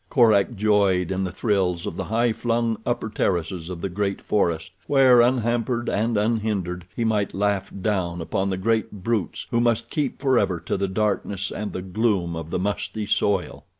[0.09, 5.21] Korak joyed in the thrills of the highflung upper terraces of the great forest, where,
[5.21, 10.59] unhampered and unhindered, he might laugh down upon the great brutes who must keep forever
[10.61, 13.63] to the darkness and the gloom of the musty soil.